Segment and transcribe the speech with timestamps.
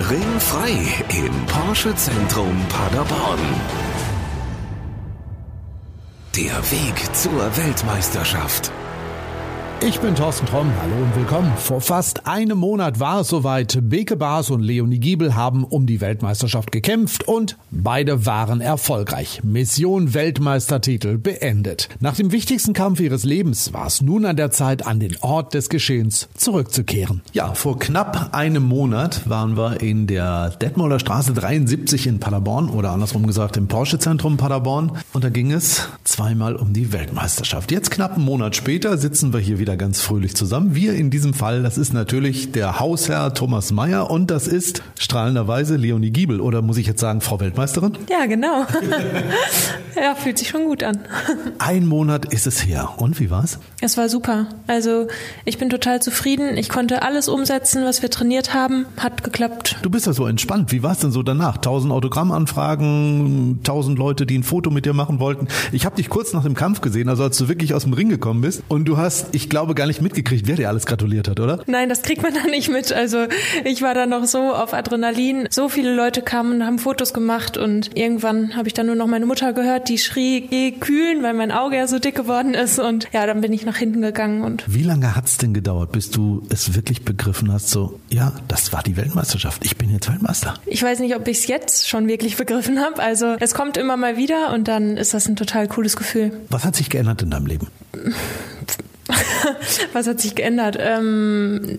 [0.00, 0.72] Ringfrei
[1.08, 3.38] im Porsche Zentrum Paderborn.
[6.34, 8.72] Der Weg zur Weltmeisterschaft.
[9.86, 11.52] Ich bin Thorsten Tromm, hallo und willkommen.
[11.58, 13.78] Vor fast einem Monat war es soweit.
[13.82, 19.42] Beke Baas und Leonie Giebel haben um die Weltmeisterschaft gekämpft und beide waren erfolgreich.
[19.44, 21.90] Mission Weltmeistertitel beendet.
[22.00, 25.52] Nach dem wichtigsten Kampf ihres Lebens war es nun an der Zeit, an den Ort
[25.52, 27.20] des Geschehens zurückzukehren.
[27.34, 32.92] Ja, vor knapp einem Monat waren wir in der Detmolder Straße 73 in Paderborn oder
[32.92, 37.70] andersrum gesagt im Porsche Zentrum Paderborn und da ging es zweimal um die Weltmeisterschaft.
[37.70, 40.74] Jetzt knapp einen Monat später sitzen wir hier wieder wieder ganz fröhlich zusammen.
[40.74, 45.76] Wir in diesem Fall, das ist natürlich der Hausherr Thomas Meyer und das ist strahlenderweise
[45.76, 46.40] Leonie Giebel.
[46.40, 47.98] Oder muss ich jetzt sagen, Frau Weltmeisterin?
[48.08, 48.66] Ja, genau.
[49.96, 51.00] ja, fühlt sich schon gut an.
[51.58, 52.90] Ein Monat ist es her.
[52.98, 53.58] Und wie war's?
[53.80, 54.46] Es war super.
[54.68, 55.08] Also
[55.44, 56.56] ich bin total zufrieden.
[56.56, 58.86] Ich konnte alles umsetzen, was wir trainiert haben.
[58.96, 59.78] Hat geklappt.
[59.82, 60.70] Du bist ja so entspannt.
[60.70, 61.58] Wie war es denn so danach?
[61.58, 65.48] Tausend Autogrammanfragen, tausend Leute, die ein Foto mit dir machen wollten.
[65.72, 68.08] Ich habe dich kurz nach dem Kampf gesehen, also als du wirklich aus dem Ring
[68.08, 68.62] gekommen bist.
[68.68, 71.60] Und du hast, ich glaube, glaube, gar nicht mitgekriegt, wer dir alles gratuliert hat, oder?
[71.66, 72.92] Nein, das kriegt man da nicht mit.
[72.92, 73.26] Also
[73.64, 75.48] ich war da noch so auf Adrenalin.
[75.50, 79.06] So viele Leute kamen und haben Fotos gemacht und irgendwann habe ich dann nur noch
[79.06, 82.78] meine Mutter gehört, die schrie, geh kühlen, weil mein Auge ja so dick geworden ist.
[82.78, 84.42] Und ja, dann bin ich nach hinten gegangen.
[84.42, 88.34] Und Wie lange hat es denn gedauert, bis du es wirklich begriffen hast, so, ja,
[88.48, 90.54] das war die Weltmeisterschaft, ich bin jetzt Weltmeister?
[90.66, 93.02] Ich weiß nicht, ob ich es jetzt schon wirklich begriffen habe.
[93.02, 96.32] Also es kommt immer mal wieder und dann ist das ein total cooles Gefühl.
[96.50, 97.68] Was hat sich geändert in deinem Leben?
[99.92, 100.76] Was hat sich geändert?
[100.78, 101.78] Ähm,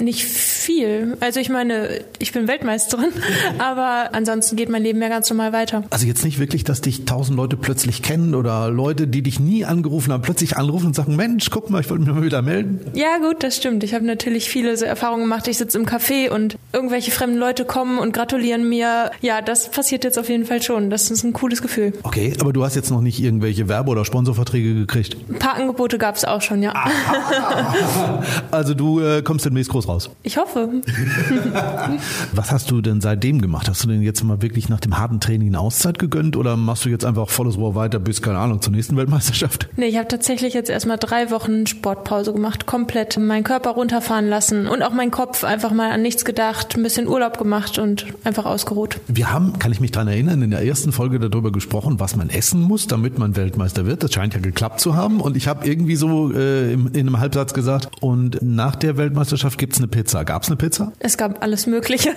[0.00, 0.28] nicht
[0.66, 1.16] viel.
[1.20, 3.10] Also ich meine, ich bin Weltmeisterin,
[3.58, 5.84] aber ansonsten geht mein Leben ja ganz normal weiter.
[5.90, 9.64] Also jetzt nicht wirklich, dass dich tausend Leute plötzlich kennen oder Leute, die dich nie
[9.64, 12.80] angerufen haben, plötzlich anrufen und sagen, Mensch, guck mal, ich wollte mich mal wieder melden.
[12.94, 13.84] Ja gut, das stimmt.
[13.84, 15.46] Ich habe natürlich viele so Erfahrungen gemacht.
[15.46, 19.12] Ich sitze im Café und irgendwelche fremden Leute kommen und gratulieren mir.
[19.20, 20.90] Ja, das passiert jetzt auf jeden Fall schon.
[20.90, 21.92] Das ist ein cooles Gefühl.
[22.02, 25.16] Okay, aber du hast jetzt noch nicht irgendwelche Werbe- oder Sponsorverträge gekriegt?
[25.28, 26.74] Ein paar Angebote gab es auch schon, ja.
[28.50, 30.10] also du äh, kommst demnächst groß raus.
[30.24, 30.55] Ich hoffe.
[32.32, 33.68] Was hast du denn seitdem gemacht?
[33.68, 36.84] Hast du denn jetzt mal wirklich nach dem harten Training eine Auszeit gegönnt oder machst
[36.84, 39.68] du jetzt einfach volles Rohr weiter bis, keine Ahnung, zur nächsten Weltmeisterschaft?
[39.76, 44.66] Nee, ich habe tatsächlich jetzt erstmal drei Wochen Sportpause gemacht, komplett meinen Körper runterfahren lassen
[44.66, 48.46] und auch meinen Kopf einfach mal an nichts gedacht, ein bisschen Urlaub gemacht und einfach
[48.46, 48.98] ausgeruht.
[49.08, 52.30] Wir haben, kann ich mich daran erinnern, in der ersten Folge darüber gesprochen, was man
[52.30, 54.02] essen muss, damit man Weltmeister wird.
[54.02, 57.20] Das scheint ja geklappt zu haben und ich habe irgendwie so äh, in, in einem
[57.20, 60.24] Halbsatz gesagt, und nach der Weltmeisterschaft gibt's eine Pizza.
[60.24, 60.92] Gab's eine Pizza?
[60.98, 62.10] Es gab alles Mögliche.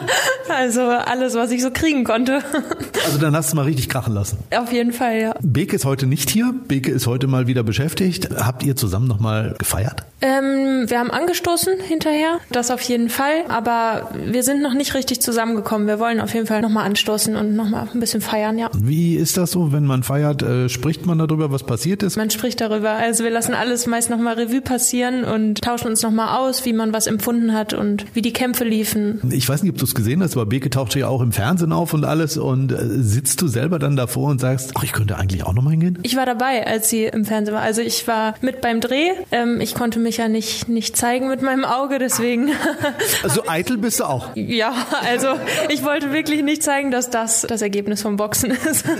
[0.48, 2.42] also alles, was ich so kriegen konnte.
[3.04, 4.38] Also dann hast du mal richtig krachen lassen.
[4.56, 5.34] Auf jeden Fall, ja.
[5.40, 6.52] Beke ist heute nicht hier.
[6.66, 8.30] Beke ist heute mal wieder beschäftigt.
[8.36, 10.04] Habt ihr zusammen nochmal gefeiert?
[10.22, 13.44] Ähm, wir haben angestoßen hinterher, das auf jeden Fall.
[13.48, 15.86] Aber wir sind noch nicht richtig zusammengekommen.
[15.86, 18.70] Wir wollen auf jeden Fall nochmal anstoßen und nochmal ein bisschen feiern, ja.
[18.74, 20.42] Wie ist das so, wenn man feiert?
[20.42, 22.16] Äh, spricht man darüber, was passiert ist?
[22.16, 22.90] Man spricht darüber.
[22.90, 26.92] Also wir lassen alles meist nochmal Revue passieren und tauschen uns nochmal aus, wie man
[26.92, 29.20] was empfunden hat und wie die Kämpfe liefen.
[29.30, 31.72] Ich weiß nicht, ob du es gesehen hast, aber Beke tauchte ja auch im Fernsehen
[31.72, 32.36] auf und alles.
[32.36, 35.72] Und äh, sitzt du selber dann davor und sagst, ach, ich könnte eigentlich auch nochmal
[35.72, 35.98] hingehen?
[36.02, 37.62] Ich war dabei, als sie im Fernsehen war.
[37.62, 39.10] Also ich war mit beim Dreh.
[39.32, 42.48] Ähm, ich konnte mich ja nicht, nicht zeigen mit meinem Auge, deswegen.
[43.22, 44.28] Also eitel bist du auch.
[44.34, 44.72] Ja,
[45.08, 45.28] also
[45.68, 48.84] ich wollte wirklich nicht zeigen, dass das das Ergebnis vom Boxen ist.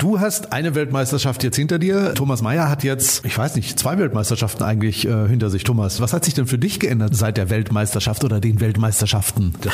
[0.00, 2.14] Du hast eine Weltmeisterschaft jetzt hinter dir.
[2.14, 5.64] Thomas Meyer hat jetzt, ich weiß nicht, zwei Weltmeisterschaften eigentlich äh, hinter sich.
[5.64, 7.93] Thomas, was hat sich denn für dich geändert seit der Weltmeisterschaft
[8.24, 9.54] oder den Weltmeisterschaften?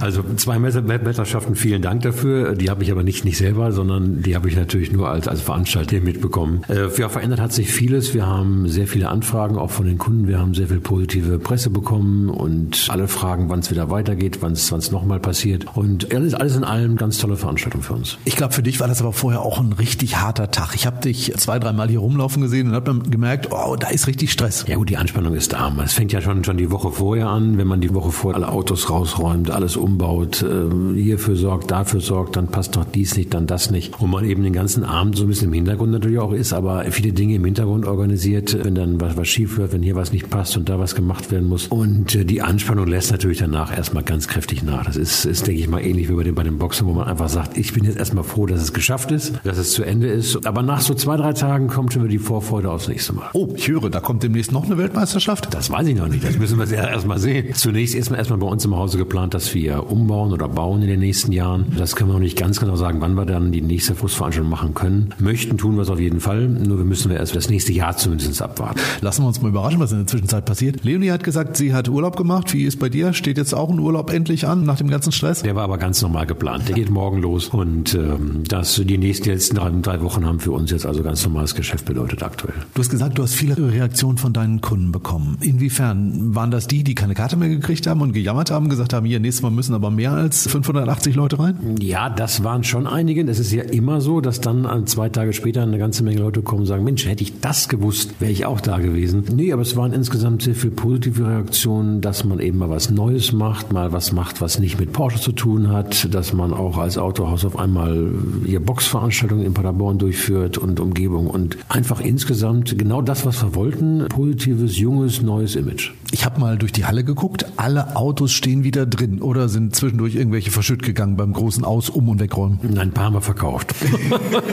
[0.00, 2.54] Also zwei Weltmeisterschaften, vielen Dank dafür.
[2.54, 5.42] Die habe ich aber nicht, nicht selber, sondern die habe ich natürlich nur als, als
[5.42, 6.62] Veranstalter mitbekommen.
[6.68, 8.14] Äh, ja, verändert hat sich vieles.
[8.14, 10.26] Wir haben sehr viele Anfragen auch von den Kunden.
[10.26, 14.52] Wir haben sehr viel positive Presse bekommen und alle fragen, wann es wieder weitergeht, wann
[14.52, 15.66] es nochmal passiert.
[15.76, 18.18] Und alles, alles in allem ganz tolle Veranstaltung für uns.
[18.24, 20.74] Ich glaube, für dich war das aber vorher auch ein richtig harter Tag.
[20.74, 24.06] Ich habe dich zwei, dreimal hier rumlaufen gesehen und habe dann gemerkt, oh, da ist
[24.06, 24.64] richtig Stress.
[24.66, 25.72] Ja gut, die Anspannung ist da.
[25.84, 28.48] Es fängt ja schon, schon die Woche vorher an, wenn man die Woche vor alle
[28.48, 33.46] Autos rausräumt, alles umbaut, äh, hierfür sorgt, dafür sorgt, dann passt doch dies nicht, dann
[33.46, 34.00] das nicht.
[34.00, 36.84] Und man eben den ganzen Abend so ein bisschen im Hintergrund natürlich auch ist, aber
[36.90, 40.30] viele Dinge im Hintergrund organisiert, wenn dann was, was schief wird, wenn hier was nicht
[40.30, 41.66] passt und da was gemacht werden muss.
[41.66, 44.84] Und äh, die Anspannung lässt natürlich danach erstmal ganz kräftig nach.
[44.84, 47.06] Das ist, ist denke ich mal, ähnlich wie bei dem, bei dem Boxen, wo man
[47.06, 50.08] einfach sagt, ich bin jetzt erstmal froh, dass es geschafft ist, dass es zu Ende
[50.08, 50.46] ist.
[50.46, 53.30] Aber nach so zwei, drei Tagen kommt schon wieder die Vorfreude aufs nächste Mal.
[53.32, 55.52] Oh, ich höre, da kommt demnächst noch eine Weltmeisterschaft.
[55.52, 56.24] Das weiß ich noch nicht.
[56.24, 56.66] Das müssen wir
[57.00, 57.54] erstmal sehen.
[57.54, 61.00] Zunächst ist erstmal bei uns im Hause geplant, dass wir umbauen oder bauen in den
[61.00, 61.66] nächsten Jahren.
[61.76, 64.74] Das können wir noch nicht ganz genau sagen, wann wir dann die nächste Fußveranstaltung machen
[64.74, 65.14] können.
[65.18, 67.96] Möchten tun wir es auf jeden Fall, nur wir müssen wir erst das nächste Jahr
[67.96, 68.80] zumindest abwarten.
[69.00, 70.84] Lassen wir uns mal überraschen, was in der Zwischenzeit passiert.
[70.84, 72.52] Leonie hat gesagt, sie hat Urlaub gemacht.
[72.52, 73.12] Wie ist bei dir?
[73.12, 75.42] Steht jetzt auch ein Urlaub endlich an nach dem ganzen Stress?
[75.42, 76.68] Der war aber ganz normal geplant.
[76.68, 80.52] Der geht morgen los und ähm, das die nächsten letzten drei, drei Wochen haben für
[80.52, 82.54] uns jetzt also ganz normales Geschäft bedeutet aktuell.
[82.74, 85.38] Du hast gesagt, du hast viele Reaktionen von deinen Kunden bekommen.
[85.40, 89.06] Inwiefern waren das die, die keine Karte mehr gekriegt haben und gejammert haben, gesagt haben,
[89.06, 91.76] hier nächstes Mal müssen aber mehr als 580 Leute rein?
[91.80, 93.20] Ja, das waren schon einige.
[93.22, 96.62] Es ist ja immer so, dass dann zwei Tage später eine ganze Menge Leute kommen
[96.62, 99.24] und sagen, Mensch, hätte ich das gewusst, wäre ich auch da gewesen.
[99.34, 103.32] Nee, aber es waren insgesamt sehr viele positive Reaktionen, dass man eben mal was Neues
[103.32, 106.98] macht, mal was macht, was nicht mit Porsche zu tun hat, dass man auch als
[106.98, 108.10] Autohaus auf einmal
[108.46, 114.06] ihr Boxveranstaltungen in Paderborn durchführt und Umgebung und einfach insgesamt genau das, was wir wollten,
[114.08, 115.92] positives, junges, neues Image.
[116.12, 120.16] Ich habe mal durch die Halle geguckt, alle Autos stehen wieder drin oder sind zwischendurch
[120.16, 122.58] irgendwelche verschütt gegangen beim großen Aus-, Um- und Wegräumen?
[122.62, 123.74] Nein, ein paar haben wir verkauft.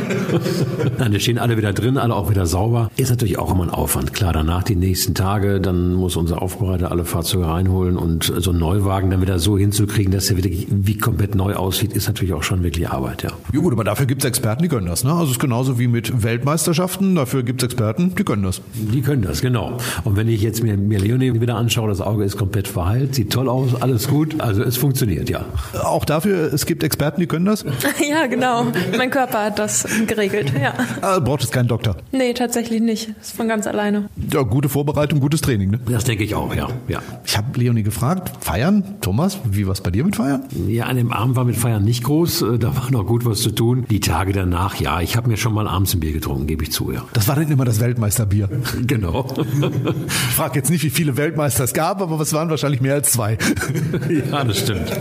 [0.99, 2.91] Nein, die stehen alle wieder drin, alle auch wieder sauber.
[2.95, 4.13] Ist natürlich auch immer ein Aufwand.
[4.13, 8.59] Klar, danach die nächsten Tage, dann muss unser Aufbereiter alle Fahrzeuge reinholen und so einen
[8.59, 12.43] Neuwagen dann wieder so hinzukriegen, dass er wieder wie komplett neu aussieht, ist natürlich auch
[12.43, 13.31] schon wirklich Arbeit, ja.
[13.51, 15.03] Ja gut, aber dafür gibt es Experten, die können das.
[15.03, 15.11] Ne?
[15.11, 18.61] Also es ist genauso wie mit Weltmeisterschaften, dafür gibt es Experten, die können das.
[18.75, 19.77] Die können das, genau.
[20.03, 23.31] Und wenn ich jetzt mir, mir Leonie wieder anschaue, das Auge ist komplett verheilt, sieht
[23.31, 25.45] toll aus, alles gut, also es funktioniert, ja.
[25.81, 27.63] Auch dafür, es gibt Experten, die können das?
[28.07, 28.67] Ja, genau.
[28.97, 30.73] Mein Körper hat das geregelt, ja.
[31.01, 31.97] Ah, braucht es keinen Doktor?
[32.11, 33.09] Nee, tatsächlich nicht.
[33.17, 34.09] Das ist von ganz alleine.
[34.31, 35.79] Ja, gute Vorbereitung, gutes Training, ne?
[35.89, 36.67] Das denke ich auch, ja.
[36.87, 37.01] ja.
[37.25, 38.83] Ich habe Leonie gefragt, feiern?
[39.01, 40.43] Thomas, wie war es bei dir mit Feiern?
[40.67, 43.41] Ja, an dem Abend war mit Feiern nicht groß, äh, da war noch gut was
[43.41, 43.85] zu tun.
[43.89, 46.71] Die Tage danach, ja, ich habe mir schon mal abends ein Bier getrunken, gebe ich
[46.71, 47.03] zu, ja.
[47.13, 48.49] Das war dann immer das Weltmeisterbier.
[48.85, 49.27] Genau.
[50.07, 53.11] Ich frage jetzt nicht, wie viele Weltmeister es gab, aber es waren wahrscheinlich mehr als
[53.11, 53.37] zwei.
[54.31, 54.91] ja, das stimmt.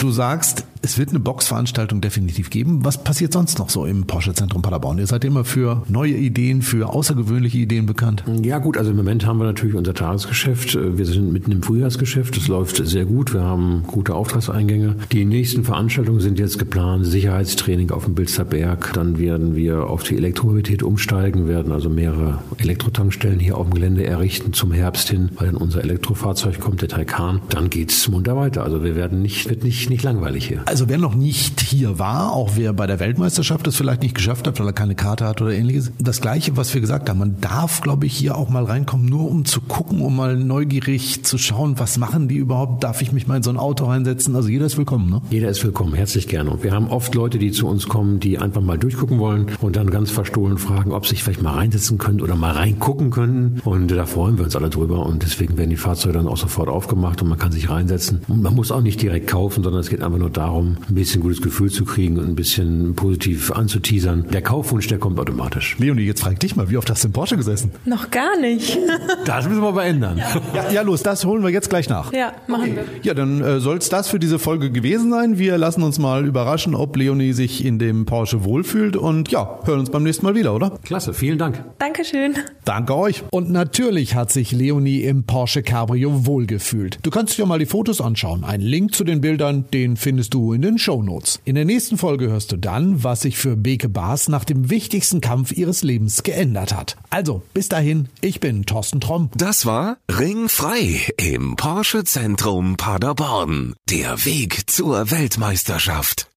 [0.00, 2.84] Du sagst, es wird eine Boxveranstaltung definitiv geben.
[2.84, 4.98] Was passiert sonst noch so im Porsche Zentrum Paderborn?
[4.98, 8.24] Ihr seid immer für neue Ideen, für außergewöhnliche Ideen bekannt.
[8.42, 10.78] Ja gut, also im Moment haben wir natürlich unser Tagesgeschäft.
[10.80, 12.36] Wir sind mitten im Frühjahrsgeschäft.
[12.36, 13.34] Es läuft sehr gut.
[13.34, 14.96] Wir haben gute Auftragseingänge.
[15.12, 17.06] Die nächsten Veranstaltungen sind jetzt geplant.
[17.06, 18.92] Sicherheitstraining auf dem Bilster Berg.
[18.94, 24.04] Dann werden wir auf die Elektromobilität umsteigen, werden also mehrere Elektrotankstellen hier auf dem Gelände
[24.04, 27.40] errichten zum Herbst hin, weil dann unser Elektrofahrzeug kommt, der Taycan.
[27.48, 28.64] Dann geht's munter weiter.
[28.64, 30.62] Also wir werden nicht, wird nicht, nicht langweilig hier.
[30.68, 34.46] Also wer noch nicht hier war, auch wer bei der Weltmeisterschaft es vielleicht nicht geschafft
[34.46, 37.40] hat, weil er keine Karte hat oder ähnliches, das gleiche, was wir gesagt haben, man
[37.40, 41.38] darf, glaube ich, hier auch mal reinkommen, nur um zu gucken, um mal neugierig zu
[41.38, 44.50] schauen, was machen die überhaupt, darf ich mich mal in so ein Auto reinsetzen, also
[44.50, 45.22] jeder ist willkommen, ne?
[45.30, 46.50] Jeder ist willkommen, herzlich gerne.
[46.50, 49.74] Und wir haben oft Leute, die zu uns kommen, die einfach mal durchgucken wollen und
[49.74, 53.62] dann ganz verstohlen fragen, ob sie sich vielleicht mal reinsetzen können oder mal reingucken können.
[53.64, 56.68] Und da freuen wir uns alle drüber und deswegen werden die Fahrzeuge dann auch sofort
[56.68, 58.20] aufgemacht und man kann sich reinsetzen.
[58.28, 61.20] Und man muss auch nicht direkt kaufen, sondern es geht einfach nur darum, ein bisschen
[61.20, 64.26] gutes Gefühl zu kriegen und ein bisschen positiv anzuteasern.
[64.32, 65.76] Der Kaufwunsch, der kommt automatisch.
[65.78, 67.72] Leonie, jetzt frag dich mal, wie oft hast du im Porsche gesessen?
[67.84, 68.78] Noch gar nicht.
[69.24, 70.20] Das müssen wir aber ändern.
[70.54, 72.12] Ja, ja los, das holen wir jetzt gleich nach.
[72.12, 72.84] Ja, machen wir.
[73.02, 75.38] Ja, dann äh, soll es das für diese Folge gewesen sein.
[75.38, 79.80] Wir lassen uns mal überraschen, ob Leonie sich in dem Porsche wohlfühlt und ja, hören
[79.80, 80.78] uns beim nächsten Mal wieder, oder?
[80.82, 81.62] Klasse, vielen Dank.
[81.78, 82.34] Dankeschön.
[82.64, 83.22] Danke euch.
[83.30, 86.98] Und natürlich hat sich Leonie im Porsche Cabrio wohlgefühlt.
[87.02, 88.44] Du kannst dir mal die Fotos anschauen.
[88.44, 91.40] Ein Link zu den Bildern, den findest du in den Shownotes.
[91.44, 95.20] In der nächsten Folge hörst du dann, was sich für Beke Baas nach dem wichtigsten
[95.20, 96.96] Kampf ihres Lebens geändert hat.
[97.10, 99.30] Also, bis dahin, ich bin Thorsten Tromm.
[99.36, 103.74] Das war Ringfrei im Porsche Zentrum Paderborn.
[103.88, 106.28] Der Weg zur Weltmeisterschaft.